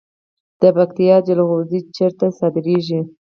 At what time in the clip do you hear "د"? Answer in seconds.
0.61-0.63